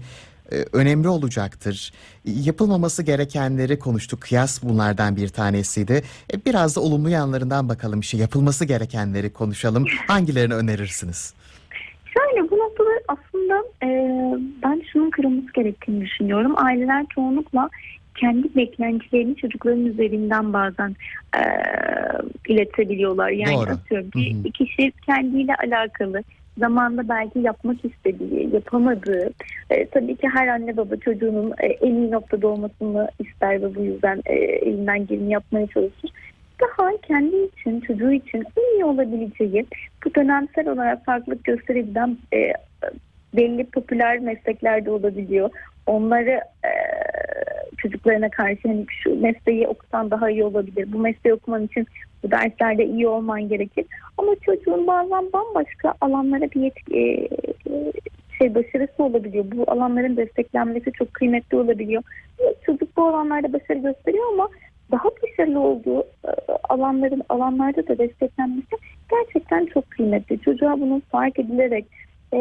önemli 0.73 1.09
olacaktır. 1.09 1.93
Yapılmaması 2.25 3.03
gerekenleri 3.03 3.79
konuştuk. 3.79 4.21
Kıyas 4.21 4.63
bunlardan 4.63 5.17
bir 5.17 5.29
tanesiydi. 5.29 6.03
E, 6.33 6.45
Biraz 6.47 6.77
da 6.77 6.81
olumlu 6.81 7.11
yanlarından 7.11 7.69
bakalım. 7.69 8.01
İşte 8.01 8.17
yapılması 8.17 8.65
gerekenleri 8.65 9.33
konuşalım. 9.33 9.85
Hangilerini 10.07 10.55
önerirsiniz? 10.55 11.35
Şöyle 12.05 12.51
bu 12.51 12.59
noktada 12.59 12.89
aslında 13.09 13.65
e, 13.83 13.89
ben 14.63 14.83
şunun 14.93 15.11
kırılması 15.11 15.53
gerektiğini 15.55 16.01
düşünüyorum. 16.01 16.55
Aileler 16.57 17.07
çoğunlukla 17.15 17.71
kendi 18.15 18.57
beklentilerini 18.57 19.37
çocukların 19.37 19.85
üzerinden 19.85 20.53
bazen 20.53 20.97
e, 21.37 21.43
iletebiliyorlar. 22.49 23.31
Yani 23.31 23.57
Doğru. 23.57 23.71
atıyorum 23.71 24.11
hı. 24.15 24.51
kişi 24.51 24.93
kendiyle 25.07 25.55
alakalı 25.55 26.23
zamanda 26.59 27.09
belki 27.09 27.39
yapmak 27.39 27.85
istediği, 27.85 28.55
yapamadığı, 28.55 29.31
e, 29.71 29.87
tabii 29.87 30.17
ki 30.17 30.29
her 30.35 30.49
anne 30.49 30.77
baba 30.77 30.97
çocuğunun 30.97 31.53
e, 31.59 31.67
en 31.67 31.95
iyi 31.95 32.11
noktada 32.11 32.49
olmasını 32.49 33.09
ister 33.19 33.63
ve 33.63 33.75
bu 33.75 33.81
yüzden 33.81 34.23
e, 34.27 34.35
elinden 34.35 35.07
geleni 35.07 35.33
yapmaya 35.33 35.67
çalışır. 35.67 36.11
Daha 36.61 36.91
kendi 37.03 37.37
için, 37.37 37.81
çocuğu 37.81 38.13
için 38.13 38.45
en 38.57 38.77
iyi 38.77 38.85
olabileceği 38.85 39.67
bu 40.05 40.15
dönemsel 40.15 40.69
olarak 40.69 41.05
farklılık 41.05 41.45
gösterebilen 41.45 42.19
e, 42.35 42.53
belli 43.37 43.65
popüler 43.65 44.19
meslekler 44.19 44.85
de 44.85 44.91
olabiliyor. 44.91 45.51
Onları 45.87 46.41
e, 46.65 46.73
çocuklarına 47.79 48.29
karşı 48.29 48.69
hani 48.69 48.87
şu 49.03 49.21
mesleği 49.21 49.69
okusan 49.69 50.11
daha 50.11 50.31
iyi 50.31 50.45
olabilir. 50.45 50.93
Bu 50.93 50.99
mesleği 50.99 51.35
okuman 51.35 51.65
için 51.65 51.87
bu 52.23 52.31
derslerde 52.31 52.87
iyi 52.87 53.09
olman 53.09 53.49
gerekir. 53.49 53.87
Ama 54.19 54.33
çocuğun 54.43 54.87
bazen 54.87 55.33
bambaşka 55.33 55.95
alanlara 56.01 56.51
bir 56.51 56.61
yetki, 56.61 56.97
e, 56.97 57.29
şey 58.39 58.55
başarısı 58.55 59.05
olabiliyor. 59.05 59.45
Bu 59.55 59.65
alanların 59.71 60.17
desteklenmesi 60.17 60.93
çok 60.93 61.15
kıymetli 61.15 61.57
olabiliyor. 61.57 62.03
Çocuk 62.67 62.97
bu 62.97 63.05
alanlarda 63.05 63.53
başarı 63.53 63.79
gösteriyor 63.79 64.25
ama 64.33 64.49
daha 64.91 65.09
başarılı 65.23 65.61
olduğu 65.61 66.01
e, 66.01 66.31
alanların 66.69 67.23
alanlarda 67.29 67.89
da 67.89 67.99
desteklenmesi 67.99 68.77
gerçekten 69.11 69.67
çok 69.67 69.91
kıymetli. 69.91 70.41
Çocuğa 70.41 70.81
bunun 70.81 71.01
fark 71.01 71.39
edilerek 71.39 71.87
e, 72.33 72.39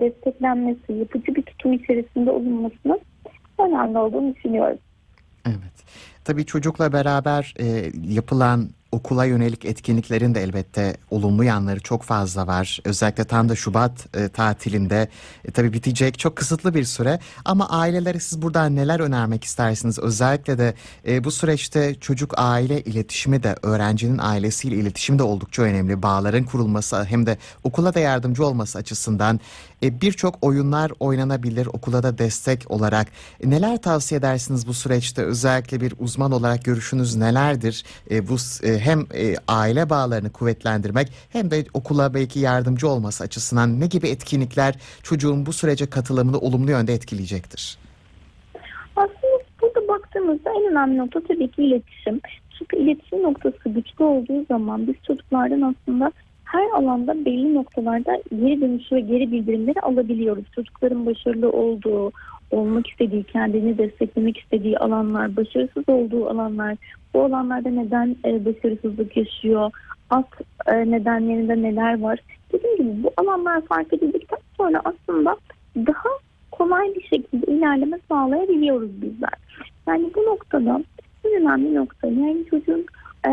desteklenmesi, 0.00 0.92
yapıcı 0.92 1.34
bir 1.34 1.42
tutum 1.42 1.72
içerisinde 1.72 2.30
olunmasının 2.30 3.00
önemli 3.58 3.98
olduğunu 3.98 4.34
düşünüyorum. 4.34 4.78
Evet. 5.46 5.84
Tabii 6.24 6.46
çocukla 6.46 6.92
beraber 6.92 7.54
e, 7.60 7.66
yapılan 8.08 8.68
okula 8.94 9.24
yönelik 9.24 9.64
etkinliklerin 9.64 10.34
de 10.34 10.42
elbette 10.42 10.96
olumlu 11.10 11.44
yanları 11.44 11.80
çok 11.80 12.02
fazla 12.02 12.46
var. 12.46 12.80
Özellikle 12.84 13.24
tam 13.24 13.48
da 13.48 13.56
Şubat 13.56 14.16
e, 14.16 14.28
tatilinde 14.28 15.08
e, 15.44 15.50
tabii 15.50 15.72
bitecek 15.72 16.18
çok 16.18 16.36
kısıtlı 16.36 16.74
bir 16.74 16.84
süre 16.84 17.18
ama 17.44 17.68
ailelere 17.68 18.20
siz 18.20 18.42
buradan 18.42 18.76
neler 18.76 19.00
önermek 19.00 19.44
istersiniz? 19.44 19.98
Özellikle 19.98 20.58
de 20.58 20.74
e, 21.08 21.24
bu 21.24 21.30
süreçte 21.30 21.94
çocuk 21.94 22.34
aile 22.36 22.80
iletişimi 22.80 23.42
de 23.42 23.56
öğrencinin 23.62 24.18
ailesiyle 24.18 24.76
iletişimi 24.76 25.18
de 25.18 25.22
oldukça 25.22 25.62
önemli. 25.62 26.02
Bağların 26.02 26.44
kurulması 26.44 27.04
hem 27.04 27.26
de 27.26 27.38
okula 27.64 27.94
da 27.94 28.00
yardımcı 28.00 28.46
olması 28.46 28.78
açısından 28.78 29.40
e, 29.82 30.00
birçok 30.00 30.38
oyunlar 30.44 30.92
oynanabilir 31.00 31.66
okula 31.66 32.02
da 32.02 32.18
destek 32.18 32.70
olarak. 32.70 33.08
E, 33.40 33.50
Neler 33.50 33.82
tavsiye 33.82 34.18
edersiniz 34.18 34.66
bu 34.66 34.74
süreçte? 34.74 35.22
Özellikle 35.22 35.80
bir 35.80 35.94
uzman 35.98 36.32
olarak 36.32 36.64
görüşünüz 36.64 37.16
nelerdir? 37.16 37.84
E, 38.10 38.28
bu 38.28 38.36
e, 38.62 38.78
hem 38.84 39.00
e, 39.00 39.34
aile 39.48 39.90
bağlarını 39.90 40.32
kuvvetlendirmek 40.32 41.08
hem 41.32 41.50
de 41.50 41.64
okula 41.74 42.14
belki 42.14 42.38
yardımcı 42.38 42.88
olması 42.88 43.24
açısından 43.24 43.80
ne 43.80 43.86
gibi 43.86 44.08
etkinlikler 44.08 44.74
çocuğun 45.02 45.46
bu 45.46 45.52
sürece 45.52 45.90
katılımını 45.90 46.38
olumlu 46.38 46.70
yönde 46.70 46.94
etkileyecektir? 46.94 47.78
Aslında 48.96 49.44
burada 49.62 49.88
baktığımızda 49.88 50.50
en 50.50 50.70
önemli 50.70 50.98
nokta 50.98 51.20
tabii 51.20 51.48
ki 51.48 51.62
iletişim. 51.62 52.20
Çünkü 52.58 52.76
iletişim 52.76 53.22
noktası 53.22 53.68
güçlü 53.68 54.04
olduğu 54.04 54.44
zaman 54.44 54.86
biz 54.86 54.94
çocuklardan 55.06 55.74
aslında 55.74 56.12
her 56.44 56.70
alanda 56.70 57.24
belli 57.24 57.54
noktalarda 57.54 58.22
geri 58.30 58.60
dönüşü 58.60 58.96
ve 58.96 59.00
geri 59.00 59.32
bildirimleri 59.32 59.80
alabiliyoruz. 59.80 60.44
Çocukların 60.54 61.06
başarılı 61.06 61.50
olduğu, 61.50 62.12
olmak 62.50 62.88
istediği, 62.88 63.24
kendini 63.24 63.78
desteklemek 63.78 64.38
istediği 64.38 64.78
alanlar, 64.78 65.36
başarısız 65.36 65.84
olduğu 65.88 66.30
alanlar, 66.30 66.76
bu 67.14 67.24
alanlarda 67.24 67.68
neden 67.68 68.16
e, 68.24 68.44
başarısızlık 68.44 69.16
yaşıyor, 69.16 69.70
alt 70.10 70.26
e, 70.66 70.90
nedenlerinde 70.90 71.62
neler 71.62 72.00
var. 72.00 72.18
Dediğim 72.52 72.76
gibi 72.76 73.02
bu 73.02 73.12
alanlar 73.16 73.60
fark 73.60 73.92
edildikten 73.92 74.38
sonra 74.56 74.82
aslında 74.84 75.36
daha 75.76 76.08
kolay 76.50 76.94
bir 76.94 77.02
şekilde 77.02 77.52
ilerleme 77.52 77.98
sağlayabiliyoruz 78.08 79.02
bizler. 79.02 79.34
Yani 79.88 80.10
bu 80.16 80.20
noktada 80.20 80.82
en 81.24 81.42
önemli 81.42 81.74
nokta 81.74 82.06
yani 82.06 82.44
çocuğun 82.50 82.86
e, 83.28 83.30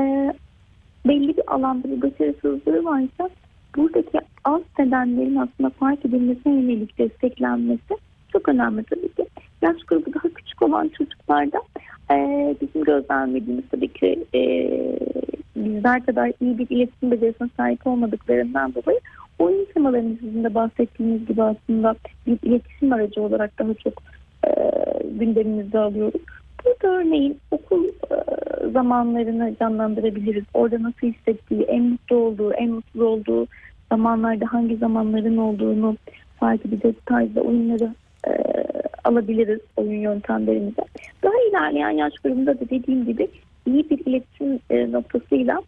belli 1.08 1.38
bir 1.38 1.54
alanda 1.56 1.88
bir 1.92 2.02
başarısızlığı 2.02 2.86
varsa 2.86 3.30
buradaki 3.76 4.20
alt 4.44 4.80
nedenlerin 4.80 5.36
aslında 5.36 5.70
fark 5.70 6.06
edilmesine 6.06 6.54
yönelik 6.54 6.98
desteklenmesi 6.98 7.98
çok 8.34 8.50
önemli 8.50 8.84
tabii 8.84 9.10
ki. 9.14 9.26
Yaş 9.62 9.84
grubu 9.88 10.14
daha 10.14 10.34
küçük 10.34 10.62
olan 10.62 10.90
çocuklarda 10.98 11.62
e, 12.12 12.16
bizim 12.62 12.84
gözlemlediğimiz 12.84 13.64
tabii 13.72 13.88
ki 13.88 14.26
e, 14.36 14.42
bizler 15.56 16.06
kadar 16.06 16.32
iyi 16.42 16.58
bir 16.58 16.68
iletişim 16.70 17.12
becerisine 17.12 17.50
sahip 17.58 17.88
olmadıklarından 17.88 18.74
dolayı 18.76 19.00
oyun 19.40 19.66
temalarını 19.74 20.18
sizin 20.20 20.44
de 20.44 20.56
bahsettiğiniz 20.56 21.26
gibi 21.26 21.44
aslında 21.44 21.96
bir 22.28 22.38
iletişim 22.44 22.94
aracı 22.94 23.22
olarak 23.22 23.60
daha 23.60 23.74
çok 23.74 23.94
e, 24.48 24.52
gündemimizde 25.20 25.80
alıyoruz. 25.80 26.22
Burada 26.66 26.96
örneğin 26.98 27.40
okul 27.52 27.86
e, 27.86 28.16
zamanlarını 28.72 29.56
canlandırabiliriz. 29.60 30.44
Orada 30.54 30.84
nasıl 30.84 31.08
hissettiği, 31.08 31.62
en 31.62 31.84
mutlu 31.84 32.16
olduğu, 32.16 32.54
en 32.54 32.70
mutsuz 32.70 33.02
olduğu 33.02 33.48
zamanlarda 33.92 34.46
hangi 34.50 34.78
zamanların 34.78 35.38
olduğunu 35.38 35.98
fark 36.40 36.66
edeceğiz 36.66 36.96
tarzda 37.06 37.42
oyunları 37.42 37.94
e, 38.28 38.32
alabiliriz 39.04 39.60
oyun 39.78 40.02
yöntemlerimize. 40.02 40.82
Daha 41.24 41.34
ilerleyen 41.50 41.90
yaş 41.90 42.14
grubunda 42.24 42.60
da 42.60 42.70
dediğim 42.70 43.06
gibi 43.06 43.28
iyi 43.68 43.90
bir 43.90 44.06
iletişim 44.06 44.60
e, 44.70 44.92
noktasıyla 44.92 45.62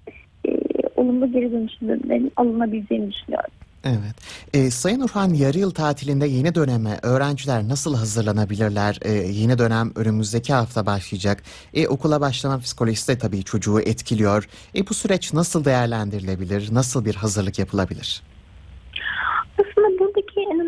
e, 0.47 0.51
olumlu 0.95 1.31
geri 1.31 1.51
dönüşümlerin 1.51 2.31
alınabileceğini 2.35 3.11
düşünüyorum. 3.11 3.51
Evet. 3.85 4.15
E, 4.53 4.71
Sayın 4.71 5.01
Urhan 5.01 5.33
yarı 5.33 5.59
yıl 5.59 5.71
tatilinde 5.71 6.27
yeni 6.27 6.55
döneme 6.55 6.99
öğrenciler 7.01 7.67
nasıl 7.67 7.95
hazırlanabilirler? 7.95 8.99
E, 9.01 9.11
yeni 9.11 9.57
dönem 9.57 9.91
önümüzdeki 9.95 10.53
hafta 10.53 10.85
başlayacak. 10.85 11.43
E, 11.73 11.87
okula 11.87 12.21
başlama 12.21 12.59
psikolojisi 12.59 13.07
de 13.07 13.17
tabii 13.17 13.43
çocuğu 13.43 13.79
etkiliyor. 13.79 14.49
E, 14.75 14.87
bu 14.87 14.93
süreç 14.93 15.33
nasıl 15.33 15.65
değerlendirilebilir? 15.65 16.73
Nasıl 16.73 17.05
bir 17.05 17.15
hazırlık 17.15 17.59
yapılabilir? 17.59 18.21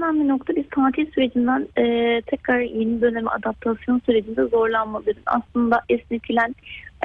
Önemli 0.06 0.28
nokta 0.28 0.56
biz 0.56 0.66
tatil 0.70 1.12
sürecinden 1.12 1.68
e, 1.78 2.22
tekrar 2.22 2.60
yeni 2.60 3.02
döneme 3.02 3.30
adaptasyon 3.30 4.02
sürecinde 4.06 4.44
zorlanmaların 4.44 5.24
aslında 5.26 5.82
esnetilen 5.90 6.56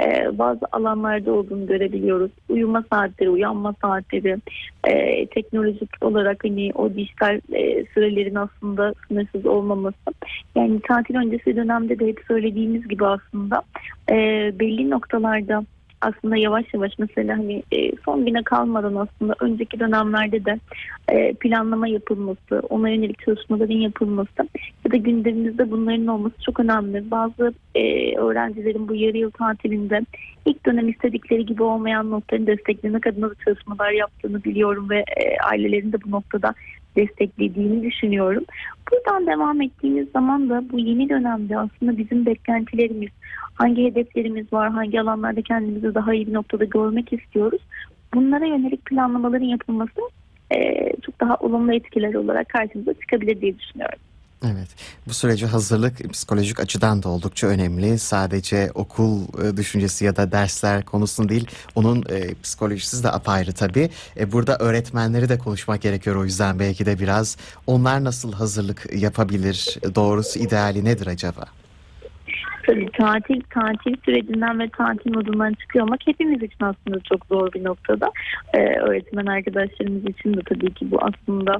e, 0.00 0.38
bazı 0.38 0.60
alanlarda 0.72 1.32
olduğunu 1.32 1.66
görebiliyoruz. 1.66 2.30
Uyuma 2.48 2.84
saatleri, 2.92 3.30
uyanma 3.30 3.74
saatleri, 3.82 4.36
e, 4.84 5.26
teknolojik 5.26 5.90
olarak 6.00 6.44
hani 6.44 6.70
o 6.74 6.94
dijital 6.94 7.40
e, 7.52 7.84
sürelerin 7.94 8.34
aslında 8.34 8.94
sınırsız 9.08 9.46
olmaması. 9.46 10.10
Yani 10.54 10.80
tatil 10.80 11.14
öncesi 11.14 11.56
dönemde 11.56 11.98
de 11.98 12.06
hep 12.06 12.20
söylediğimiz 12.28 12.88
gibi 12.88 13.06
aslında 13.06 13.62
e, 14.10 14.14
belli 14.60 14.90
noktalarda 14.90 15.64
aslında 16.00 16.36
yavaş 16.36 16.74
yavaş 16.74 16.92
mesela 16.98 17.38
hani 17.38 17.62
e, 17.72 17.92
son 18.04 18.26
güne 18.26 18.42
kalmadan 18.42 18.94
aslında 18.94 19.34
önceki 19.40 19.80
dönemlerde 19.80 20.44
de 20.44 20.58
e, 21.08 21.32
planlama 21.34 21.88
yapılması, 21.88 22.62
ona 22.68 22.88
yönelik 22.88 23.18
çalışmaların 23.18 23.74
yapılması 23.74 24.48
ya 24.84 24.92
da 24.92 24.96
gündemimizde 24.96 25.70
bunların 25.70 26.06
olması 26.06 26.34
çok 26.44 26.60
önemli. 26.60 27.10
Bazı 27.10 27.54
e, 27.74 28.16
öğrencilerin 28.16 28.88
bu 28.88 28.94
yarı 28.94 29.16
yıl 29.16 29.30
tatilinde 29.30 30.00
ilk 30.46 30.66
dönem 30.66 30.88
istedikleri 30.88 31.46
gibi 31.46 31.62
olmayan 31.62 32.10
noktaların 32.10 32.46
desteklemek 32.46 33.06
adına 33.06 33.30
da 33.30 33.34
çalışmalar 33.44 33.90
yaptığını 33.90 34.44
biliyorum 34.44 34.90
ve 34.90 35.04
ailelerin 35.50 35.92
de 35.92 35.96
bu 36.06 36.10
noktada 36.10 36.54
desteklediğini 37.00 37.82
düşünüyorum. 37.82 38.44
Buradan 38.90 39.26
devam 39.26 39.62
ettiğimiz 39.62 40.08
zaman 40.10 40.50
da 40.50 40.64
bu 40.72 40.78
yeni 40.78 41.08
dönemde 41.08 41.58
aslında 41.58 41.98
bizim 41.98 42.26
beklentilerimiz, 42.26 43.10
hangi 43.54 43.84
hedeflerimiz 43.84 44.52
var, 44.52 44.70
hangi 44.70 45.00
alanlarda 45.00 45.42
kendimizi 45.42 45.94
daha 45.94 46.14
iyi 46.14 46.26
bir 46.26 46.34
noktada 46.34 46.64
görmek 46.64 47.12
istiyoruz. 47.12 47.62
Bunlara 48.14 48.46
yönelik 48.46 48.84
planlamaların 48.84 49.46
yapılması 49.46 50.00
çok 51.02 51.20
daha 51.20 51.36
olumlu 51.36 51.74
etkiler 51.74 52.14
olarak 52.14 52.48
karşımıza 52.48 52.94
çıkabilir 52.94 53.40
diye 53.40 53.58
düşünüyorum. 53.58 53.98
Evet, 54.44 54.68
bu 55.08 55.14
sürece 55.14 55.46
hazırlık 55.46 56.12
psikolojik 56.12 56.60
açıdan 56.60 57.02
da 57.02 57.08
oldukça 57.08 57.46
önemli. 57.46 57.98
Sadece 57.98 58.70
okul 58.74 59.22
e, 59.22 59.56
düşüncesi 59.56 60.04
ya 60.04 60.16
da 60.16 60.32
dersler 60.32 60.84
konusunda 60.84 61.28
değil, 61.28 61.46
onun 61.74 62.04
e, 62.10 62.34
psikolojisi 62.42 63.04
de 63.04 63.10
apayrı 63.10 63.52
tabii. 63.52 63.90
E, 64.16 64.32
burada 64.32 64.56
öğretmenleri 64.58 65.28
de 65.28 65.38
konuşmak 65.38 65.82
gerekiyor 65.82 66.16
o 66.16 66.24
yüzden 66.24 66.58
belki 66.58 66.86
de 66.86 66.98
biraz. 66.98 67.36
Onlar 67.66 68.04
nasıl 68.04 68.32
hazırlık 68.32 68.94
yapabilir? 68.94 69.78
Doğrusu 69.94 70.38
ideali 70.38 70.84
nedir 70.84 71.06
acaba? 71.06 71.44
Tabii 72.66 72.90
tatil, 72.90 73.40
tatil 73.50 73.94
sürecinden 74.04 74.60
ve 74.60 74.68
tatil 74.68 75.10
modundan 75.14 75.52
çıkıyor 75.52 75.84
olmak 75.84 76.00
hepimiz 76.06 76.42
için 76.42 76.64
aslında 76.64 77.00
çok 77.00 77.26
zor 77.26 77.52
bir 77.52 77.64
noktada. 77.64 78.10
Ee, 78.54 78.58
öğretmen 78.58 79.26
arkadaşlarımız 79.26 80.04
için 80.04 80.34
de 80.34 80.40
tabii 80.48 80.74
ki 80.74 80.90
bu 80.90 80.98
aslında 81.00 81.56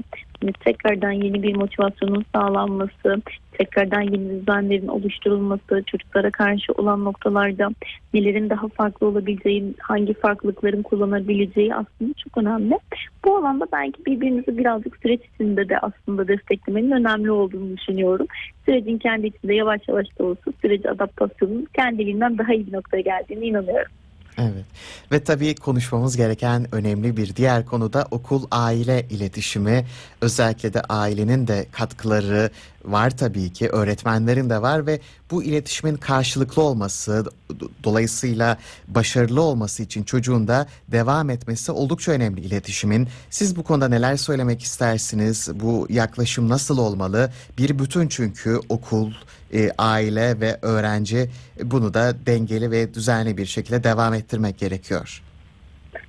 tekrardan 0.49 1.11
yeni 1.11 1.43
bir 1.43 1.55
motivasyonun 1.55 2.25
sağlanması, 2.35 3.21
tekrardan 3.51 4.01
yeni 4.01 4.29
düzenlerin 4.29 4.87
oluşturulması, 4.87 5.83
çocuklara 5.85 6.31
karşı 6.31 6.73
olan 6.73 7.05
noktalarda 7.05 7.69
nelerin 8.13 8.49
daha 8.49 8.67
farklı 8.67 9.07
olabileceği, 9.07 9.73
hangi 9.79 10.13
farklılıkların 10.13 10.81
kullanabileceği 10.81 11.75
aslında 11.75 12.13
çok 12.23 12.37
önemli. 12.37 12.79
Bu 13.25 13.37
alanda 13.37 13.65
belki 13.73 14.05
birbirimizi 14.05 14.57
birazcık 14.57 14.97
süreç 15.01 15.21
içinde 15.35 15.69
de 15.69 15.79
aslında 15.79 16.27
desteklemenin 16.27 16.91
önemli 16.91 17.31
olduğunu 17.31 17.77
düşünüyorum. 17.77 18.27
Sürecin 18.65 18.97
kendi 18.97 19.27
içinde 19.27 19.55
yavaş 19.55 19.81
yavaş 19.87 20.19
da 20.19 20.23
olsa 20.23 20.51
süreci 20.61 20.89
adaptasyonun 20.89 21.67
kendiliğinden 21.73 22.37
daha 22.37 22.53
iyi 22.53 22.67
bir 22.67 22.73
noktaya 22.73 23.01
geldiğine 23.01 23.45
inanıyorum. 23.45 23.91
Evet 24.37 24.65
ve 25.11 25.23
tabii 25.23 25.55
konuşmamız 25.55 26.17
gereken 26.17 26.75
önemli 26.75 27.17
bir 27.17 27.35
diğer 27.35 27.65
konu 27.65 27.93
da 27.93 28.07
okul 28.11 28.47
aile 28.51 29.05
iletişimi. 29.09 29.85
Özellikle 30.21 30.73
de 30.73 30.81
ailenin 30.81 31.47
de 31.47 31.65
katkıları 31.71 32.49
var 32.85 33.17
tabii 33.17 33.53
ki 33.53 33.69
öğretmenlerin 33.69 34.49
de 34.49 34.61
var 34.61 34.87
ve 34.87 34.99
bu 35.31 35.43
iletişimin 35.43 35.95
karşılıklı 35.95 36.61
olması 36.61 37.25
dolayısıyla 37.83 38.57
başarılı 38.87 39.41
olması 39.41 39.83
için 39.83 40.03
çocuğun 40.03 40.47
da 40.47 40.67
devam 40.87 41.29
etmesi 41.29 41.71
oldukça 41.71 42.11
önemli 42.11 42.41
iletişimin. 42.41 43.07
Siz 43.29 43.55
bu 43.55 43.63
konuda 43.63 43.87
neler 43.87 44.17
söylemek 44.17 44.63
istersiniz? 44.63 45.49
Bu 45.53 45.87
yaklaşım 45.89 46.49
nasıl 46.49 46.77
olmalı? 46.77 47.31
Bir 47.57 47.79
bütün 47.79 48.07
çünkü 48.07 48.59
okul, 48.69 49.11
e, 49.53 49.71
aile 49.77 50.39
ve 50.39 50.59
öğrenci 50.61 51.29
bunu 51.63 51.93
da 51.93 52.15
dengeli 52.25 52.71
ve 52.71 52.93
düzenli 52.93 53.37
bir 53.37 53.45
şekilde 53.45 53.83
devam 53.83 54.13
ettirmek 54.13 54.59
gerekiyor. 54.59 55.21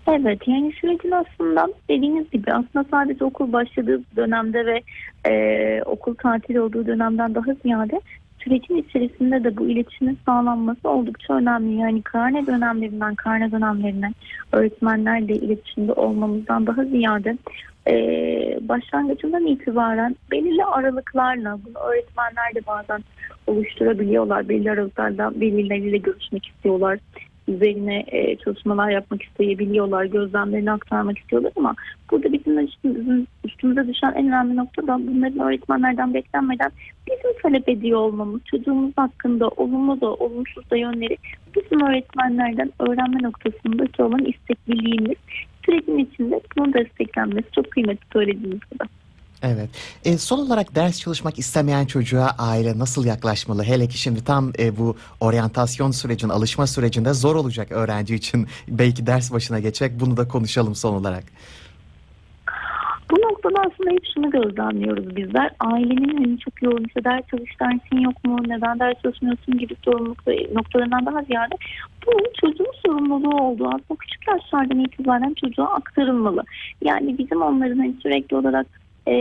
Evet 0.09 0.49
yani 0.49 0.73
sürecin 0.73 1.11
aslında 1.11 1.69
dediğiniz 1.89 2.31
gibi 2.31 2.53
aslında 2.53 2.85
sadece 2.91 3.25
okul 3.25 3.53
başladığı 3.53 4.03
dönemde 4.17 4.67
ve 4.67 4.81
e, 5.31 5.83
okul 5.83 6.15
tatil 6.15 6.57
olduğu 6.57 6.87
dönemden 6.87 7.35
daha 7.35 7.55
ziyade 7.63 8.01
sürecin 8.45 8.77
içerisinde 8.77 9.45
de 9.45 9.57
bu 9.57 9.69
iletişimin 9.69 10.19
sağlanması 10.27 10.89
oldukça 10.89 11.35
önemli. 11.35 11.75
Yani 11.75 12.03
karne 12.03 12.47
dönemlerinden 12.47 13.15
karne 13.15 13.53
dönemlerine 13.53 14.13
öğretmenlerle 14.53 15.35
iletişimde 15.35 15.93
olmamızdan 15.93 16.67
daha 16.67 16.85
ziyade 16.85 17.39
e, 17.87 17.95
başlangıcından 18.69 19.47
itibaren 19.47 20.17
belirli 20.31 20.65
aralıklarla 20.65 21.59
bunu 21.67 21.79
öğretmenler 21.79 22.55
de 22.55 22.67
bazen 22.67 23.05
oluşturabiliyorlar. 23.47 24.49
Belirli 24.49 24.71
aralıklarla 24.71 25.33
velileriyle 25.41 25.97
görüşmek 25.97 26.47
istiyorlar 26.47 26.99
üzerine 27.49 28.05
e, 28.07 28.37
çalışmalar 28.37 28.91
yapmak 28.91 29.23
isteyebiliyorlar, 29.23 30.05
gözlemlerini 30.05 30.73
aktarmak 30.73 31.19
istiyorlar 31.19 31.53
ama 31.57 31.75
burada 32.11 32.33
bizim 32.33 32.59
üstümüzün, 32.59 33.29
üstümüze 33.45 33.89
düşen 33.89 34.13
en 34.13 34.27
önemli 34.27 34.57
nokta 34.57 34.87
da 34.87 34.99
bunların 35.07 35.39
öğretmenlerden 35.39 36.15
beklenmeden 36.15 36.71
bizim 37.11 37.43
talep 37.43 37.69
ediyor 37.69 37.99
olmamız, 37.99 38.41
çocuğumuz 38.45 38.93
hakkında 38.97 39.49
olumlu 39.49 40.01
da 40.01 40.15
olumsuz 40.15 40.71
da 40.71 40.77
yönleri 40.77 41.17
bizim 41.57 41.87
öğretmenlerden 41.87 42.73
öğrenme 42.79 43.23
noktasındaki 43.23 44.03
olan 44.03 44.25
istekliliğimiz 44.25 45.17
sürecin 45.67 45.99
içinde 45.99 46.41
bunun 46.57 46.73
desteklenmesi 46.73 47.51
çok 47.55 47.71
kıymetli 47.71 48.07
söylediğiniz 48.13 48.61
gibi. 48.71 49.02
Evet. 49.43 49.71
E, 50.05 50.19
son 50.19 50.39
olarak 50.39 50.75
ders 50.75 51.01
çalışmak 51.01 51.39
istemeyen 51.39 51.87
çocuğa 51.87 52.35
aile 52.39 52.79
nasıl 52.79 53.07
yaklaşmalı? 53.07 53.65
Hele 53.65 53.89
ki 53.89 53.99
şimdi 53.99 54.25
tam 54.25 54.53
e, 54.59 54.79
bu 54.79 54.97
oryantasyon 55.21 55.91
sürecinin, 55.91 56.33
alışma 56.33 56.67
sürecinde 56.67 57.13
zor 57.13 57.37
olacak 57.37 57.73
öğrenci 57.73 58.15
için. 58.15 58.47
Belki 58.69 59.07
ders 59.07 59.33
başına 59.33 59.61
geçecek. 59.61 60.01
Bunu 60.01 60.17
da 60.17 60.29
konuşalım 60.29 60.75
son 60.75 60.95
olarak. 60.95 61.25
Bu 63.11 63.17
noktada 63.17 63.59
aslında 63.59 63.91
hep 63.91 64.05
şunu 64.15 64.31
gözlemliyoruz 64.31 65.17
bizler. 65.17 65.51
Ailenin 65.61 66.25
hani 66.25 66.39
çok 66.39 66.63
yoğun 66.63 66.85
işte 66.85 67.05
ders 67.05 67.27
çalış 67.31 67.61
dersin 67.61 68.01
yok 68.01 68.25
mu, 68.25 68.37
neden 68.47 68.79
ders 68.79 69.03
çalışmıyorsun 69.03 69.59
gibi 69.59 69.75
sorumluluk 69.85 70.27
noktalarından 70.53 71.07
daha 71.07 71.23
ziyade 71.23 71.55
bu 72.07 72.11
çocuğun 72.41 72.73
sorumluluğu 72.87 73.43
olduğu 73.43 73.67
aslında 73.67 73.99
küçük 73.99 74.29
yaşlardan 74.29 74.79
itibaren 74.79 75.35
çocuğa 75.41 75.67
aktarılmalı. 75.67 76.43
Yani 76.83 77.19
bizim 77.19 77.43
onların 77.43 77.79
hani 77.79 77.95
sürekli 78.03 78.37
olarak 78.37 78.82
e, 79.07 79.15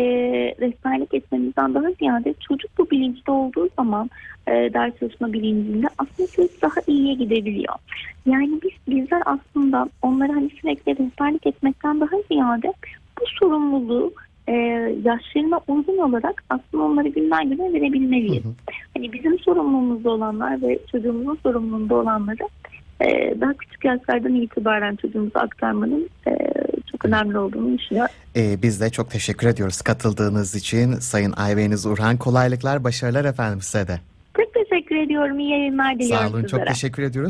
rehberlik 0.62 1.14
etmemizden 1.14 1.74
daha 1.74 1.92
ziyade 1.92 2.34
çocuk 2.48 2.72
bu 2.78 2.92
bilinçte 2.92 3.32
olduğu 3.32 3.70
zaman 3.80 4.10
e, 4.48 4.52
ders 4.52 5.00
çalışma 5.00 5.34
bilincinde 5.34 5.88
aslında 5.98 6.32
çocuk 6.32 6.62
daha 6.62 6.82
iyiye 6.88 7.14
gidebiliyor. 7.14 7.76
Yani 8.26 8.60
biz 8.64 8.96
bizler 8.96 9.22
aslında 9.26 9.90
onlara 10.02 10.34
hani 10.34 10.50
sürekli 10.62 10.92
rehberlik 10.92 11.48
etmekten 11.48 12.00
daha 12.00 12.16
ziyade 12.28 12.74
bu 13.22 13.24
sorumluluğu 13.40 14.14
e, 14.48 14.54
yaşlarına 15.04 15.60
uygun 15.68 15.98
olarak 15.98 16.44
aslında 16.50 16.84
onları 16.84 17.08
günden 17.08 17.50
güne 17.50 17.74
verebilmeliyiz. 17.74 18.44
Hı 18.44 18.50
hı. 18.50 18.54
Hani 18.94 19.14
bizim 19.14 19.40
sorumluluğumuzda 19.40 20.12
olanlar 20.12 20.62
ve 20.62 20.80
çocuğumuzun 20.92 21.40
sorumluluğunda 21.44 21.96
olanları 21.96 22.48
e, 23.02 23.36
daha 23.42 23.54
küçük 23.54 23.86
yaşlardan 23.86 24.36
itibaren 24.36 24.96
çocuğumuza 24.96 25.40
aktarmanın 25.40 26.10
e, 26.28 26.32
çok 27.02 27.06
önemli 27.06 27.38
olduğunu 27.38 27.78
düşünüyorum. 27.78 28.12
Ee, 28.36 28.62
biz 28.62 28.82
de 28.82 28.90
çok 28.90 29.12
teşekkür 29.12 29.48
ediyoruz 29.48 29.82
katıldığınız 29.82 30.56
için. 30.56 30.94
Sayın 30.94 31.34
Ayveniz 31.38 31.86
Urhan 31.86 32.18
kolaylıklar, 32.18 32.84
başarılar 32.84 33.26
efendim 33.26 33.62
size 33.62 33.88
de. 33.88 34.00
Çok 34.38 34.54
teşekkür 34.54 34.96
ediyorum. 34.96 35.40
İyi 35.40 35.50
yayınlar 35.52 36.00
diliyorum 36.00 36.28
Sağ 36.28 36.30
olun, 36.34 36.42
sizlere. 36.44 36.60
çok 36.66 36.68
teşekkür 36.68 37.04
ediyoruz. 37.04 37.30